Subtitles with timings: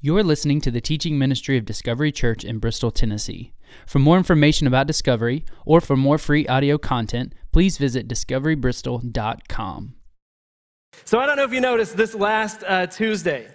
[0.00, 3.52] You're listening to the teaching ministry of Discovery Church in Bristol, Tennessee.
[3.84, 9.94] For more information about Discovery or for more free audio content, please visit discoverybristol.com.
[11.04, 13.48] So, I don't know if you noticed, this last uh, Tuesday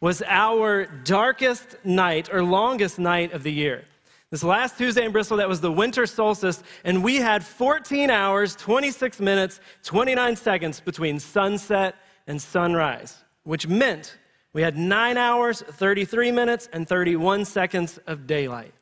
[0.00, 3.82] was our darkest night or longest night of the year.
[4.30, 8.54] This last Tuesday in Bristol, that was the winter solstice, and we had 14 hours,
[8.54, 11.96] 26 minutes, 29 seconds between sunset
[12.28, 14.16] and sunrise, which meant
[14.52, 18.72] we had 9 hours, 33 minutes, and 31 seconds of daylight.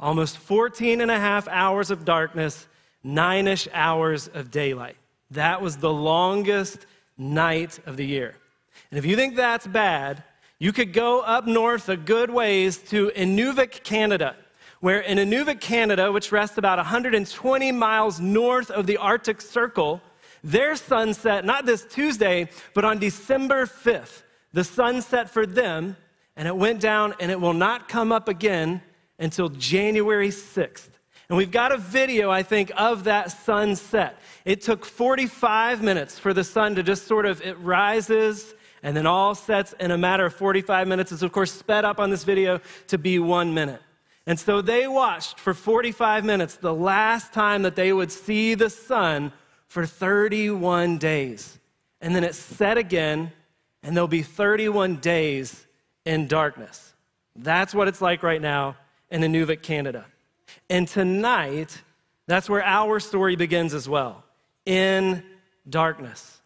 [0.00, 2.66] Almost 14 and a half hours of darkness,
[3.04, 4.96] nine ish hours of daylight.
[5.30, 6.86] That was the longest
[7.16, 8.34] night of the year.
[8.90, 10.24] And if you think that's bad,
[10.58, 14.36] you could go up north a good ways to Inuvik, Canada,
[14.80, 20.00] where in Inuvik, Canada, which rests about 120 miles north of the Arctic Circle,
[20.44, 25.96] their sunset, not this Tuesday, but on December 5th, the sun set for them,
[26.36, 28.82] and it went down, and it will not come up again
[29.18, 30.88] until January 6th.
[31.28, 34.18] And we've got a video, I think, of that sunset.
[34.44, 39.06] It took 45 minutes for the sun to just sort of, it rises and then
[39.06, 41.12] all sets in a matter of 45 minutes.
[41.12, 43.80] It's, of course, sped up on this video to be one minute.
[44.26, 48.70] And so they watched for 45 minutes, the last time that they would see the
[48.70, 49.32] sun
[49.68, 51.58] for 31 days.
[52.00, 53.32] And then it set again
[53.82, 55.66] and there'll be 31 days
[56.04, 56.92] in darkness.
[57.36, 58.76] That's what it's like right now
[59.10, 60.06] in Inuvik, Canada.
[60.68, 61.82] And tonight,
[62.26, 64.24] that's where our story begins as well
[64.64, 65.22] in
[65.68, 66.40] darkness.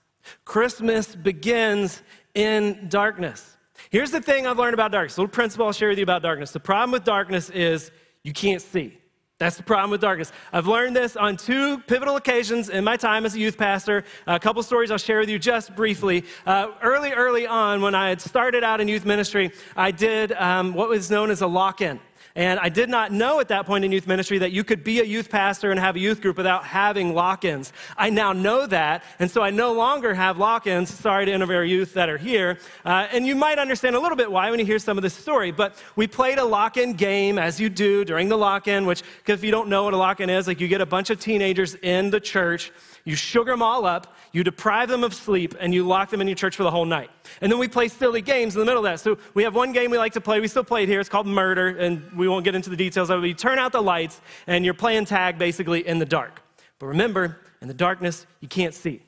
[0.44, 2.02] Christmas begins
[2.34, 3.56] in darkness.
[3.90, 5.16] Here's the thing I've learned about darkness.
[5.16, 6.50] A little principle I'll share with you about darkness.
[6.50, 7.90] The problem with darkness is
[8.24, 8.98] you can't see.
[9.38, 10.32] That's the problem with darkness.
[10.50, 14.04] I've learned this on two pivotal occasions in my time as a youth pastor.
[14.26, 16.24] A couple stories I'll share with you just briefly.
[16.46, 20.72] Uh, early, early on, when I had started out in youth ministry, I did um,
[20.72, 22.00] what was known as a lock in.
[22.36, 25.00] And I did not know at that point in youth ministry that you could be
[25.00, 27.72] a youth pastor and have a youth group without having lock ins.
[27.96, 30.92] I now know that, and so I no longer have lock ins.
[30.92, 32.58] Sorry to our youth that are here.
[32.84, 35.14] Uh, and you might understand a little bit why when you hear some of this
[35.14, 35.50] story.
[35.50, 39.02] But we played a lock in game, as you do during the lock in, which,
[39.26, 41.18] if you don't know what a lock in is, like you get a bunch of
[41.18, 42.70] teenagers in the church
[43.06, 46.26] you sugar them all up, you deprive them of sleep, and you lock them in
[46.26, 47.08] your church for the whole night.
[47.40, 49.00] And then we play silly games in the middle of that.
[49.00, 50.40] So we have one game we like to play.
[50.40, 51.00] We still play it here.
[51.00, 53.28] It's called Murder, and we won't get into the details of it.
[53.28, 56.42] You turn out the lights, and you're playing tag basically in the dark.
[56.78, 59.05] But remember, in the darkness, you can't see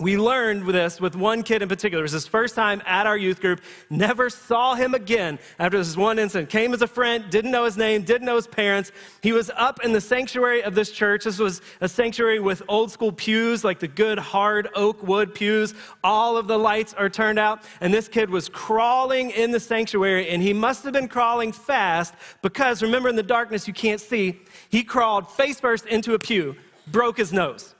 [0.00, 2.02] we learned this with one kid in particular.
[2.02, 3.60] It was his first time at our youth group.
[3.90, 6.50] Never saw him again after this one incident.
[6.50, 8.90] Came as a friend, didn't know his name, didn't know his parents.
[9.22, 11.22] He was up in the sanctuary of this church.
[11.22, 15.74] This was a sanctuary with old school pews, like the good hard oak wood pews.
[16.02, 17.62] All of the lights are turned out.
[17.80, 22.14] And this kid was crawling in the sanctuary, and he must have been crawling fast
[22.42, 24.40] because remember, in the darkness, you can't see.
[24.70, 26.56] He crawled face first into a pew,
[26.88, 27.76] broke his nose.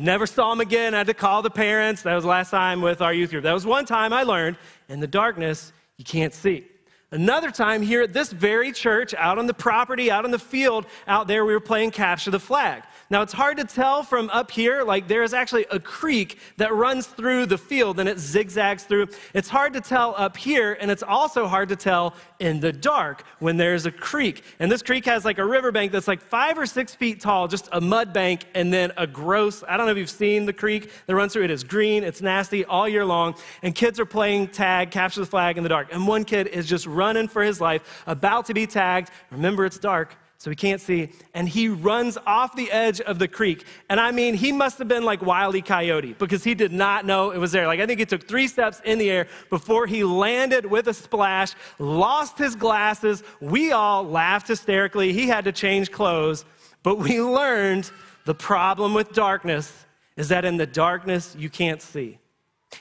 [0.00, 0.94] Never saw him again.
[0.94, 2.02] I had to call the parents.
[2.02, 3.42] That was the last time with our youth group.
[3.42, 4.56] That was one time I learned
[4.88, 6.64] in the darkness, you can't see.
[7.10, 10.86] Another time here at this very church, out on the property, out on the field,
[11.06, 12.82] out there, we were playing capture the flag.
[13.10, 16.72] Now, it's hard to tell from up here, like there is actually a creek that
[16.72, 19.08] runs through the field and it zigzags through.
[19.34, 23.24] It's hard to tell up here, and it's also hard to tell in the dark
[23.40, 24.44] when there's a creek.
[24.60, 27.68] And this creek has like a riverbank that's like five or six feet tall, just
[27.72, 30.92] a mud bank, and then a gross, I don't know if you've seen the creek
[31.06, 31.44] that runs through.
[31.44, 33.34] It is green, it's nasty all year long,
[33.64, 35.88] and kids are playing tag, capture the flag in the dark.
[35.92, 39.10] And one kid is just running for his life, about to be tagged.
[39.32, 41.10] Remember, it's dark so he can't see.
[41.34, 43.66] And he runs off the edge of the creek.
[43.90, 47.30] And I mean, he must have been like Wiley Coyote because he did not know
[47.30, 47.66] it was there.
[47.66, 50.94] Like, I think he took three steps in the air before he landed with a
[50.94, 53.22] splash, lost his glasses.
[53.42, 55.12] We all laughed hysterically.
[55.12, 56.46] He had to change clothes.
[56.82, 57.90] But we learned
[58.24, 59.70] the problem with darkness
[60.16, 62.18] is that in the darkness, you can't see.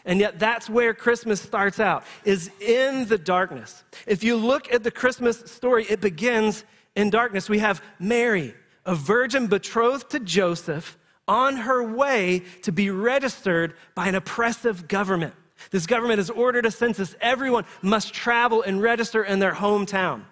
[0.05, 3.83] And yet that's where Christmas starts out, is in the darkness.
[4.07, 6.63] If you look at the Christmas story, it begins
[6.99, 7.49] in darkness.
[7.49, 8.53] We have Mary,
[8.85, 10.97] a virgin betrothed to Joseph,
[11.27, 15.33] on her way to be registered by an oppressive government.
[15.71, 17.15] This government has ordered a census.
[17.21, 20.23] Everyone must travel and register in their hometown.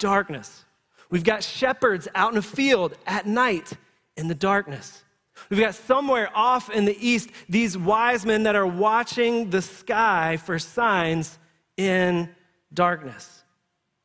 [0.00, 0.64] Darkness.
[1.10, 3.72] We've got shepherds out in a field at night
[4.16, 5.04] in the darkness.
[5.48, 10.36] We've got somewhere off in the east these wise men that are watching the sky
[10.38, 11.38] for signs
[11.76, 12.28] in
[12.72, 13.41] darkness.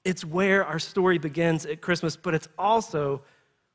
[0.07, 3.23] It's where our story begins at Christmas, but it's also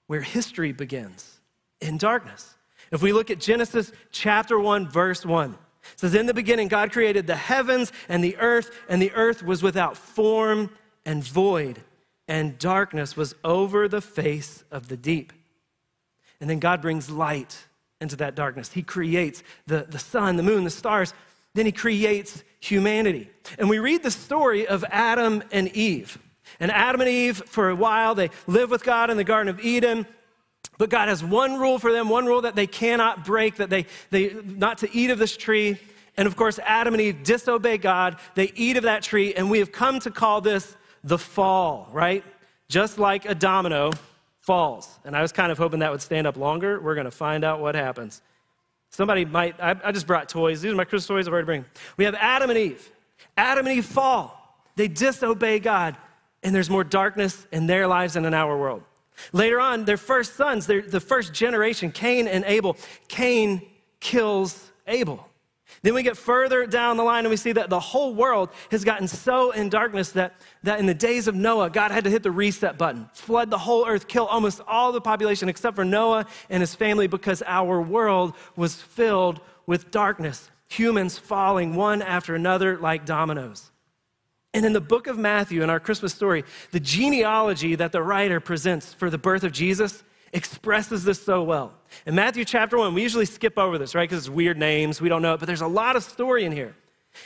[0.06, 1.40] where history begins
[1.78, 2.54] in darkness.
[2.90, 5.58] If we look at Genesis chapter 1, verse 1, It
[5.96, 9.62] says, In the beginning, God created the heavens and the earth, and the earth was
[9.62, 10.70] without form
[11.04, 11.82] and void,
[12.26, 15.34] and darkness was over the face of the deep.
[16.40, 17.66] And then God brings light
[18.00, 18.72] into that darkness.
[18.72, 21.12] He creates the, the sun, the moon, the stars.
[21.52, 23.28] Then He creates humanity.
[23.58, 26.18] And we read the story of Adam and Eve.
[26.60, 29.60] And Adam and Eve, for a while, they live with God in the Garden of
[29.60, 30.06] Eden.
[30.78, 33.86] But God has one rule for them, one rule that they cannot break, that they,
[34.10, 35.78] they not to eat of this tree.
[36.16, 38.18] And of course, Adam and Eve disobey God.
[38.34, 42.24] They eat of that tree, and we have come to call this the fall, right?
[42.68, 43.90] Just like a domino
[44.40, 44.88] falls.
[45.04, 46.80] And I was kind of hoping that would stand up longer.
[46.80, 48.22] We're going to find out what happens.
[48.92, 50.60] Somebody might, I, I just brought toys.
[50.60, 51.64] These are my Christmas toys I've already bring.
[51.96, 52.90] We have Adam and Eve.
[53.36, 54.38] Adam and Eve fall.
[54.76, 55.96] They disobey God,
[56.42, 58.82] and there's more darkness in their lives than in our world.
[59.32, 62.76] Later on, their first sons, the first generation, Cain and Abel,
[63.08, 63.62] Cain
[64.00, 65.26] kills Abel.
[65.82, 68.84] Then we get further down the line and we see that the whole world has
[68.84, 72.22] gotten so in darkness that, that in the days of Noah, God had to hit
[72.22, 76.26] the reset button, flood the whole earth, kill almost all the population except for Noah
[76.48, 82.78] and his family because our world was filled with darkness, humans falling one after another
[82.78, 83.72] like dominoes.
[84.54, 88.38] And in the book of Matthew, in our Christmas story, the genealogy that the writer
[88.38, 91.72] presents for the birth of Jesus expresses this so well.
[92.06, 94.08] In Matthew chapter 1, we usually skip over this, right?
[94.08, 96.52] Because it's weird names, we don't know it, but there's a lot of story in
[96.52, 96.74] here.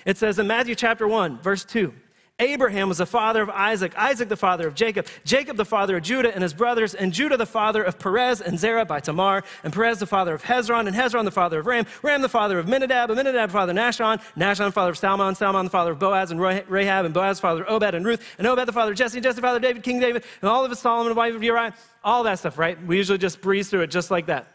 [0.04, 1.94] It says in Matthew chapter 1, verse 2
[2.38, 6.02] Abraham was the father of Isaac, Isaac the father of Jacob, Jacob the father of
[6.02, 9.72] Judah and his brothers, and Judah the father of Perez and Zerah by Tamar, and
[9.72, 12.66] Perez the father of Hezron, and Hezron the father of Ram, Ram the father of
[12.66, 15.98] Amminadab, and Amminadab the father of Nahshon the father of Salmon, Salmon the father of
[15.98, 18.92] Boaz and Rahab, and Boaz the father of Obed and Ruth, and Obed the father
[18.92, 21.14] of Jesse, and Jesse the father of David, King David, and all of his Solomon,
[21.14, 21.74] wife of Uriah,
[22.04, 22.80] all that stuff, right?
[22.86, 24.46] We usually just breeze through it just like that.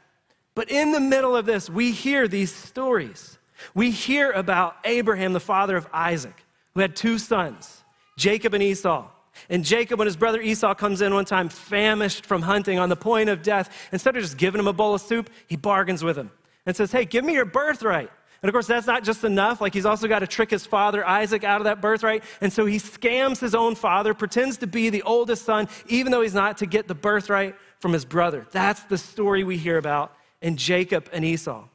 [0.53, 3.39] But in the middle of this, we hear these stories.
[3.73, 7.83] We hear about Abraham, the father of Isaac, who had two sons.
[8.17, 9.07] Jacob and Esau.
[9.49, 12.95] And Jacob, when his brother Esau comes in one time, famished from hunting on the
[12.95, 16.17] point of death, instead of just giving him a bowl of soup, he bargains with
[16.17, 16.31] him
[16.65, 18.09] and says, Hey, give me your birthright.
[18.41, 19.61] And of course, that's not just enough.
[19.61, 22.23] Like, he's also got to trick his father, Isaac, out of that birthright.
[22.41, 26.21] And so he scams his own father, pretends to be the oldest son, even though
[26.21, 28.47] he's not, to get the birthright from his brother.
[28.51, 31.65] That's the story we hear about in Jacob and Esau.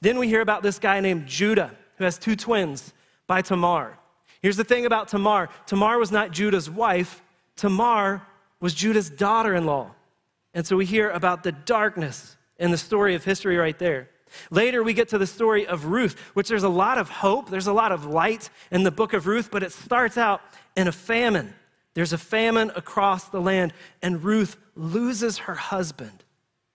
[0.00, 2.94] Then we hear about this guy named Judah, who has two twins
[3.26, 3.98] by Tamar.
[4.44, 7.22] Here's the thing about Tamar Tamar was not Judah's wife,
[7.56, 8.20] Tamar
[8.60, 9.92] was Judah's daughter in law.
[10.52, 14.10] And so we hear about the darkness in the story of history right there.
[14.50, 17.68] Later, we get to the story of Ruth, which there's a lot of hope, there's
[17.68, 20.42] a lot of light in the book of Ruth, but it starts out
[20.76, 21.54] in a famine.
[21.94, 26.22] There's a famine across the land, and Ruth loses her husband.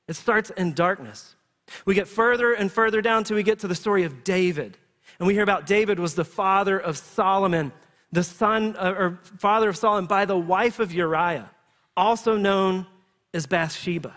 [0.07, 1.35] It starts in darkness.
[1.85, 4.75] We get further and further down till we get to the story of David.
[5.19, 7.71] And we hear about David was the father of Solomon,
[8.11, 11.49] the son uh, or father of Solomon by the wife of Uriah,
[11.95, 12.87] also known
[13.33, 14.15] as Bathsheba.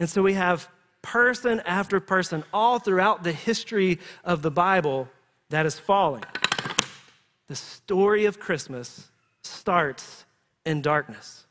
[0.00, 0.68] And so we have
[1.02, 5.08] person after person all throughout the history of the Bible
[5.50, 6.24] that is falling.
[7.48, 9.08] The story of Christmas
[9.42, 10.24] starts
[10.64, 11.46] in darkness.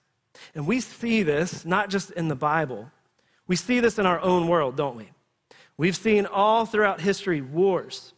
[0.53, 2.91] And we see this not just in the Bible,
[3.47, 5.09] we see this in our own world, don't we?
[5.77, 8.13] We've seen all throughout history wars,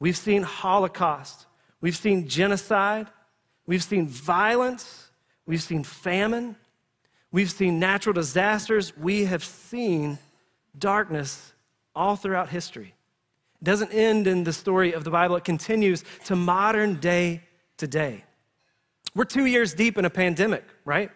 [0.00, 1.46] We've seen Holocaust.
[1.80, 3.08] We've seen genocide.
[3.66, 5.10] We've seen violence.
[5.46, 6.56] We've seen famine.
[7.30, 8.96] We've seen natural disasters.
[8.96, 10.18] We have seen
[10.78, 11.52] darkness
[11.94, 12.94] all throughout history.
[13.60, 17.42] It doesn't end in the story of the Bible, it continues to modern day
[17.76, 18.24] today.
[19.14, 21.10] We're two years deep in a pandemic, right?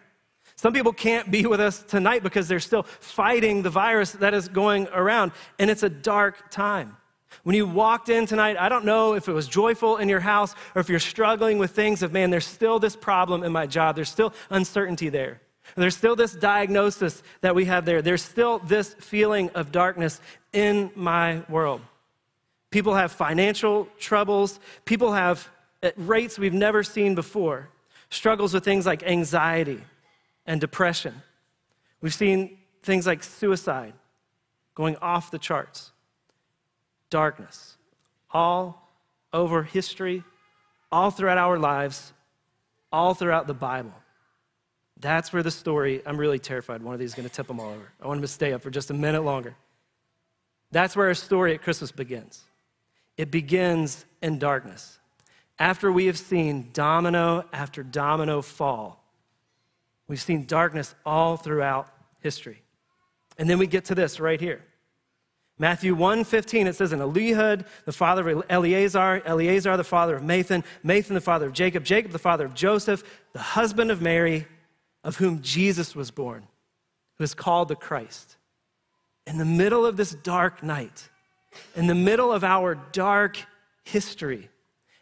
[0.55, 4.49] Some people can't be with us tonight because they're still fighting the virus that is
[4.49, 6.97] going around, and it's a dark time.
[7.43, 10.53] When you walked in tonight, I don't know if it was joyful in your house
[10.75, 13.95] or if you're struggling with things of, man, there's still this problem in my job.
[13.95, 15.41] There's still uncertainty there.
[15.75, 18.01] There's still this diagnosis that we have there.
[18.01, 20.21] There's still this feeling of darkness
[20.51, 21.81] in my world.
[22.69, 24.59] People have financial troubles.
[24.85, 25.49] People have
[25.81, 27.69] at rates we've never seen before,
[28.09, 29.81] struggles with things like anxiety
[30.45, 31.21] and depression.
[32.01, 33.93] We've seen things like suicide
[34.75, 35.92] going off the charts
[37.13, 37.77] darkness
[38.31, 38.89] all
[39.31, 40.23] over history,
[40.91, 42.11] all throughout our lives,
[42.91, 43.93] all throughout the Bible.
[44.99, 47.59] That's where the story, I'm really terrified one of these is going to tip them
[47.59, 47.91] all over.
[48.01, 49.55] I want them to stay up for just a minute longer.
[50.71, 52.41] That's where our story at Christmas begins.
[53.15, 54.97] It begins in darkness.
[55.59, 59.03] After we have seen domino after domino fall,
[60.07, 61.89] we've seen darkness all throughout
[62.21, 62.63] history.
[63.37, 64.63] And then we get to this right here.
[65.59, 70.63] Matthew 1:15 it says in Elihud the father of Eleazar Eleazar the father of Matthan
[70.83, 74.47] Matthan the father of Jacob Jacob the father of Joseph the husband of Mary
[75.03, 76.47] of whom Jesus was born
[77.17, 78.37] who is called the Christ.
[79.27, 81.09] In the middle of this dark night
[81.75, 83.37] in the middle of our dark
[83.83, 84.49] history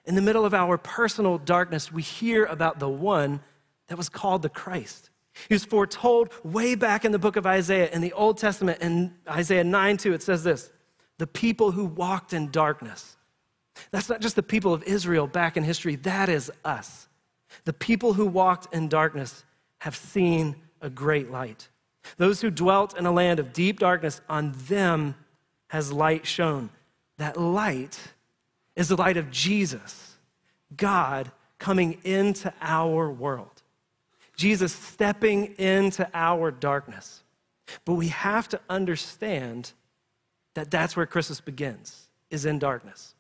[0.04, 3.40] in the middle of our personal darkness we hear about the one
[3.88, 5.12] that was called the Christ
[5.48, 8.82] he was foretold way back in the book of Isaiah in the Old Testament.
[8.82, 10.72] In Isaiah 9 2, it says this
[11.18, 13.16] the people who walked in darkness.
[13.92, 17.08] That's not just the people of Israel back in history, that is us.
[17.66, 19.44] The people who walked in darkness
[19.80, 21.70] have seen a great light.
[22.18, 25.16] Those who dwelt in a land of deep darkness, on them
[25.68, 26.70] has light shone.
[27.18, 28.00] That light
[28.76, 30.18] is the light of Jesus,
[30.76, 33.51] God coming into our world.
[34.42, 37.24] Jesus stepping into our darkness.
[37.86, 39.74] But we have to understand
[40.56, 43.14] that that's where Christmas begins, is in darkness.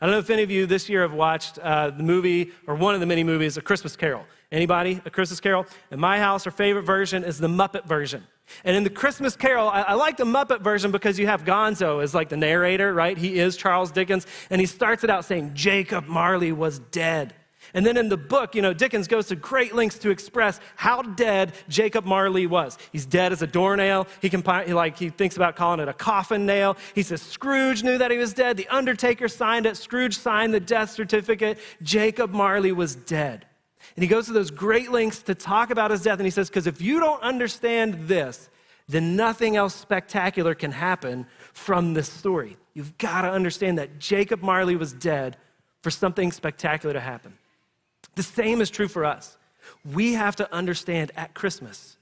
[0.00, 2.74] I don't know if any of you this year have watched uh, the movie or
[2.74, 4.24] one of the many movies, A Christmas Carol.
[4.50, 5.00] Anybody?
[5.06, 5.64] A Christmas Carol?
[5.90, 8.22] In my house, our favorite version is the Muppet version.
[8.64, 12.02] And in the Christmas Carol, I, I, like the Muppet version because you have Gonzo
[12.02, 13.16] as like the narrator, right?
[13.16, 17.34] He is Charles Dickens, and he starts it out saying, Jacob Marley was dead.
[17.74, 21.02] And then in the book, you know, Dickens goes to great lengths to express how
[21.02, 22.76] dead Jacob Marley was.
[22.92, 24.06] He's dead as a doornail.
[24.20, 26.76] He can like he thinks about calling it a coffin nail.
[26.94, 28.56] He says Scrooge knew that he was dead.
[28.56, 29.76] The undertaker signed it.
[29.76, 31.58] Scrooge signed the death certificate.
[31.82, 33.46] Jacob Marley was dead.
[33.96, 36.18] And he goes to those great lengths to talk about his death.
[36.18, 38.48] And he says, because if you don't understand this,
[38.88, 42.56] then nothing else spectacular can happen from this story.
[42.74, 45.36] You've got to understand that Jacob Marley was dead
[45.82, 47.36] for something spectacular to happen.
[48.14, 49.36] The same is true for us.
[49.84, 51.96] We have to understand at Christmas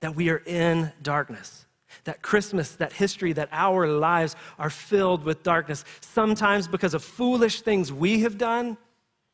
[0.00, 1.66] that we are in darkness.
[2.04, 7.62] That Christmas, that history, that our lives are filled with darkness, sometimes because of foolish
[7.62, 8.76] things we have done,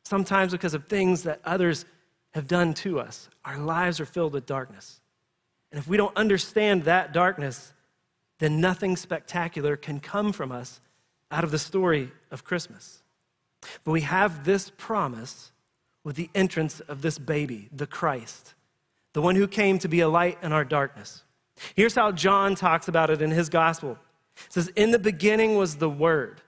[0.03, 1.85] sometimes because of things that others
[2.33, 3.29] have done to us.
[3.43, 5.01] Our lives are filled with darkness.
[5.71, 7.73] And if we don't understand that darkness,
[8.39, 10.81] then nothing spectacular can come from us
[11.31, 13.01] out of the story of Christmas.
[13.83, 15.51] But we have this promise
[16.03, 18.53] with the entrance of this baby, the Christ,
[19.13, 21.23] the one who came to be a light in our darkness.
[21.75, 23.97] Here's how John talks about it in his gospel.
[24.47, 26.41] It says, In the beginning was the Word.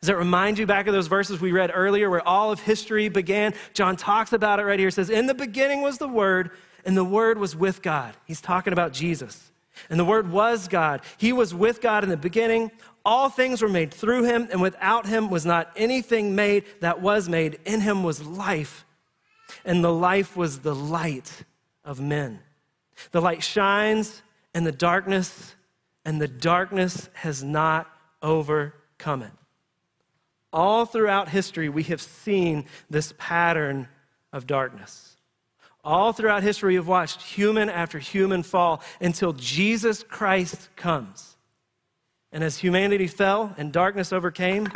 [0.00, 3.08] Does that remind you back of those verses we read earlier where all of history
[3.08, 3.52] began?
[3.74, 4.88] John talks about it right here.
[4.88, 6.50] It says, In the beginning was the Word,
[6.84, 8.16] and the Word was with God.
[8.24, 9.52] He's talking about Jesus.
[9.88, 11.02] And the Word was God.
[11.18, 12.70] He was with God in the beginning.
[13.04, 17.28] All things were made through him, and without him was not anything made that was
[17.28, 17.58] made.
[17.64, 18.84] In him was life,
[19.64, 21.44] and the life was the light
[21.84, 22.40] of men.
[23.12, 24.22] The light shines
[24.54, 25.54] in the darkness,
[26.04, 27.90] and the darkness has not
[28.22, 29.32] overcome it.
[30.52, 33.88] All throughout history, we have seen this pattern
[34.32, 35.16] of darkness.
[35.82, 41.36] All throughout history, we've watched human after human fall until Jesus Christ comes.
[42.32, 44.68] And as humanity fell and darkness overcame,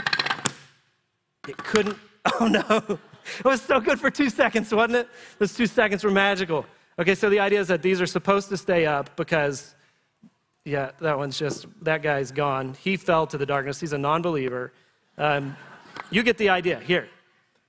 [1.48, 1.96] it couldn't.
[2.40, 2.98] Oh no.
[3.38, 5.08] It was so good for two seconds, wasn't it?
[5.38, 6.64] Those two seconds were magical.
[6.98, 9.74] Okay, so the idea is that these are supposed to stay up because,
[10.64, 12.74] yeah, that one's just, that guy's gone.
[12.80, 13.78] He fell to the darkness.
[13.78, 14.72] He's a non believer.
[15.18, 15.56] Um,
[16.10, 17.08] you get the idea here.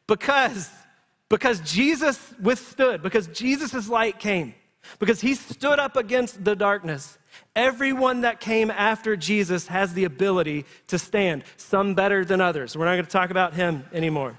[0.07, 0.69] Because,
[1.29, 4.53] because Jesus withstood, because Jesus' light came,
[4.99, 7.17] because he stood up against the darkness,
[7.55, 12.77] Everyone that came after Jesus has the ability to stand, some better than others.
[12.77, 14.37] We're not going to talk about him anymore.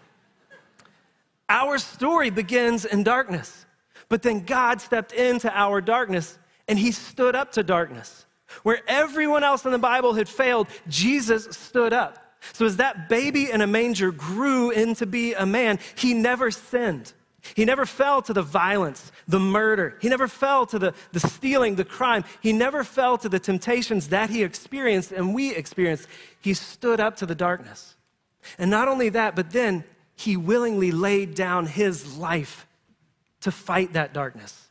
[1.49, 3.67] Our story begins in darkness,
[4.09, 6.39] but then God stepped into our darkness
[6.69, 8.27] and he stood up to darkness.
[8.63, 12.19] Where everyone else in the Bible had failed, Jesus stood up.
[12.53, 17.13] So as that baby in a manger grew into be a man, he never sinned.
[17.55, 19.97] He never fell to the violence, the murder.
[20.01, 22.25] He never fell to the, the stealing, the crime.
[22.41, 26.09] He never fell to the temptations that he experienced and we experienced.
[26.41, 27.95] He stood up to the darkness.
[28.59, 29.85] And not only that, but then
[30.17, 32.67] he willingly laid down his life
[33.41, 34.69] to fight that darkness.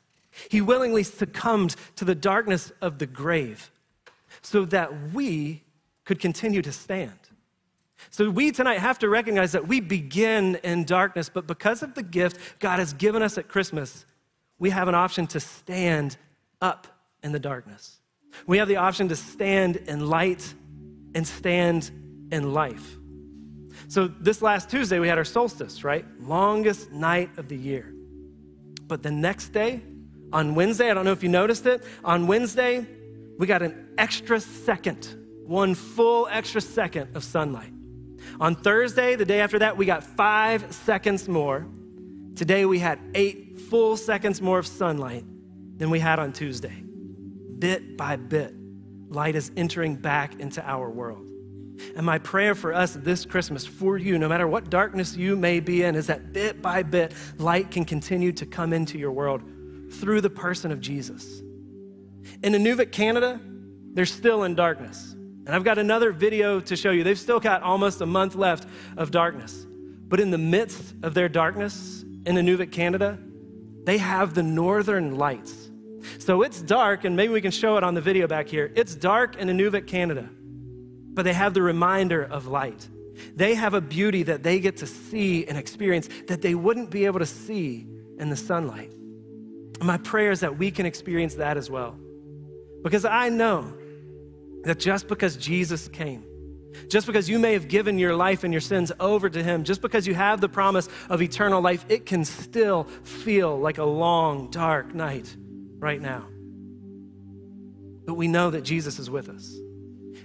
[0.50, 3.72] He willingly succumbed to the darkness of the grave
[4.42, 5.64] so that we
[6.04, 7.18] could continue to stand.
[8.10, 12.04] So we tonight have to recognize that we begin in darkness, but because of the
[12.04, 14.06] gift God has given us at Christmas,
[14.60, 16.18] we have an option to stand
[16.62, 16.88] up
[17.24, 18.00] in the darkness.
[18.48, 20.54] We have the option to stand in light
[21.14, 21.92] and stand
[22.32, 22.98] in life.
[23.88, 26.06] So this last Tuesday, we had our solstice, right?
[26.22, 27.94] Longest night of the year.
[28.88, 29.82] But the next day,
[30.32, 32.86] on Wednesday, I don't know if you noticed it, on Wednesday,
[33.38, 35.08] we got an extra second
[35.46, 37.72] one full extra second of sunlight.
[38.40, 41.66] On Thursday, the day after that, we got five seconds more.
[42.36, 45.24] Today, we had eight full seconds more of sunlight
[45.78, 46.84] than we had on Tuesday.
[47.60, 48.54] Bit by bit,
[49.10, 51.26] light is entering back into our world.
[51.96, 55.60] And my prayer for us this Christmas, for you, no matter what darkness you may
[55.60, 59.42] be in, is that bit by bit, light can continue to come into your world
[59.94, 61.42] through the person of Jesus.
[62.44, 63.40] In Nunavut, Canada,
[63.94, 65.15] they're still in darkness.
[65.46, 67.04] And I've got another video to show you.
[67.04, 69.66] They've still got almost a month left of darkness.
[70.08, 73.20] But in the midst of their darkness in Nunavut, Canada,
[73.84, 75.70] they have the northern lights.
[76.20, 78.72] So it's dark, and maybe we can show it on the video back here.
[78.76, 80.30] It's dark in Nunavut, Canada,
[81.14, 82.88] but they have the reminder of light.
[83.36, 87.06] They have a beauty that they get to see and experience that they wouldn't be
[87.06, 87.88] able to see
[88.20, 88.94] in the sunlight.
[89.82, 91.96] My prayer is that we can experience that as well.
[92.84, 93.74] Because I know
[94.66, 96.26] that just because Jesus came,
[96.90, 99.82] just because you may have given your life and your sins over to Him, just
[99.82, 104.50] because you have the promise of eternal life, it can still feel like a long,
[104.50, 105.36] dark night
[105.80, 106.26] right now.
[108.06, 109.56] But we know that Jesus is with us.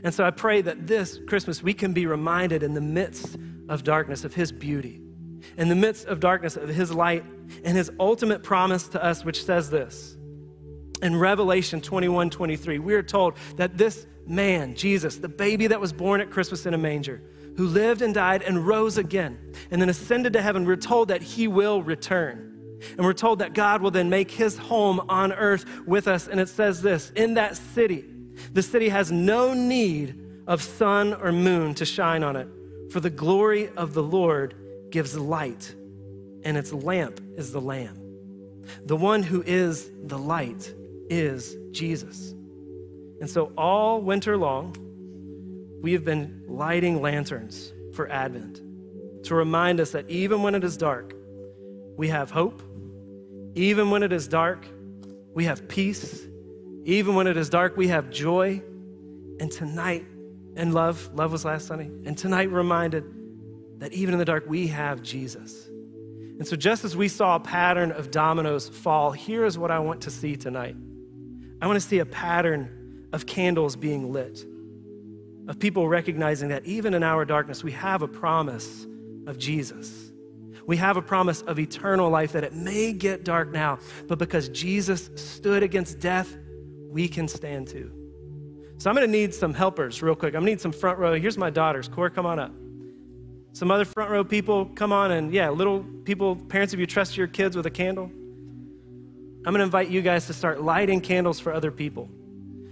[0.03, 3.37] And so I pray that this Christmas we can be reminded in the midst
[3.69, 5.01] of darkness of His beauty,
[5.57, 7.25] in the midst of darkness of His light,
[7.65, 10.17] and His ultimate promise to us, which says this.
[11.03, 15.93] In Revelation 21 23, we are told that this man, Jesus, the baby that was
[15.93, 17.23] born at Christmas in a manger,
[17.57, 19.39] who lived and died and rose again,
[19.71, 22.47] and then ascended to heaven, we're told that he will return.
[22.97, 26.29] And we're told that God will then make his home on earth with us.
[26.29, 28.05] And it says this in that city,
[28.53, 32.49] the city has no need of sun or moon to shine on it,
[32.91, 34.55] for the glory of the Lord
[34.91, 35.75] gives light,
[36.43, 37.97] and its lamp is the Lamb.
[38.85, 40.73] The one who is the light
[41.11, 42.35] is Jesus.
[43.21, 44.75] And so, all winter long,
[45.83, 48.63] we have been lighting lanterns for Advent
[49.25, 51.15] to remind us that even when it is dark,
[51.97, 52.63] we have hope.
[53.55, 54.67] Even when it is dark,
[55.35, 56.27] we have peace.
[56.85, 58.63] Even when it is dark, we have joy.
[59.39, 60.07] And tonight,
[60.57, 61.91] and love, love was last Sunday.
[62.07, 63.05] And tonight, reminded
[63.79, 65.67] that even in the dark, we have Jesus.
[66.39, 69.79] And so, just as we saw a pattern of dominoes fall, here is what I
[69.81, 70.77] want to see tonight.
[71.61, 74.45] I want to see a pattern of candles being lit,
[75.49, 78.87] of people recognizing that even in our darkness, we have a promise
[79.27, 80.13] of Jesus.
[80.67, 84.49] We have a promise of eternal life that it may get dark now, but because
[84.51, 86.37] Jesus stood against death,
[86.89, 87.93] we can stand too.
[88.79, 90.35] So I'm to need some helpers real quick.
[90.35, 91.19] I'm to need some front row.
[91.19, 91.89] Here's my daughters.
[91.89, 92.53] Core, come on up.
[93.53, 95.11] Some other front row people, come on.
[95.11, 98.11] And yeah, little people, parents, if you trust your kids with a candle,
[99.45, 102.11] I'm to invite you guys to start lighting candles for other people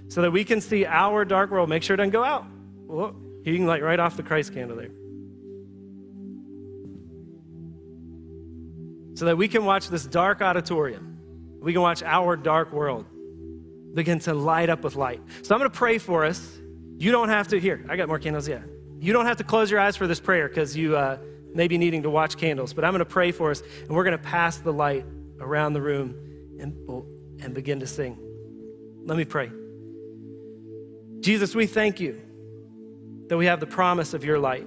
[0.09, 1.69] so that we can see our dark world.
[1.69, 2.45] Make sure it doesn't go out.
[2.87, 4.91] Well, you can light right off the Christ candle there.
[9.15, 11.19] So that we can watch this dark auditorium.
[11.61, 13.07] We can watch our dark world
[13.95, 15.23] begin to light up with light.
[15.43, 16.59] So I'm to pray for us.
[16.99, 18.61] You don't have to, here, I got more candles, yeah.
[19.01, 21.19] You don't have to close your eyes for this prayer because you uh,
[21.55, 24.19] may be needing to watch candles, but I'm to pray for us and we're to
[24.19, 25.07] pass the light
[25.41, 26.15] around the room
[26.59, 27.07] and, oh,
[27.41, 28.19] and begin to sing.
[29.05, 29.51] Let me pray.
[31.21, 32.21] Jesus, we thank you
[33.29, 34.67] that we have the promise of your light.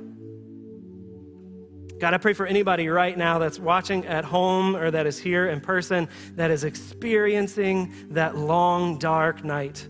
[1.99, 5.47] God, I pray for anybody right now that's watching at home or that is here
[5.47, 9.87] in person that is experiencing that long, dark night.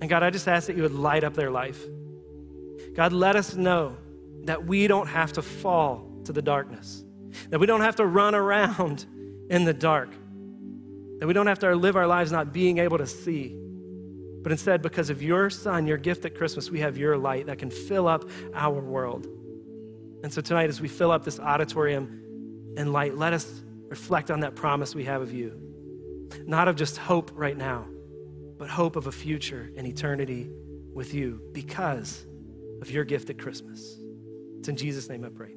[0.00, 1.80] And God, I just ask that you would light up their life.
[2.94, 3.96] God, let us know
[4.44, 7.04] that we don't have to fall to the darkness,
[7.50, 9.06] that we don't have to run around
[9.48, 10.08] in the dark,
[11.18, 13.56] that we don't have to live our lives not being able to see
[14.46, 17.58] but instead, because of your son, your gift at Christmas, we have your light that
[17.58, 19.26] can fill up our world.
[20.22, 22.22] And so tonight, as we fill up this auditorium
[22.76, 25.60] in light, let us reflect on that promise we have of you.
[26.44, 27.88] Not of just hope right now,
[28.56, 30.48] but hope of a future and eternity
[30.94, 32.24] with you because
[32.80, 33.98] of your gift at Christmas.
[34.60, 35.56] It's in Jesus' name I pray.